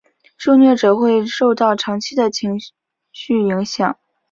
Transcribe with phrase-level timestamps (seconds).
[0.35, 2.57] 受虐者会受到长期的情
[3.11, 3.99] 绪影响。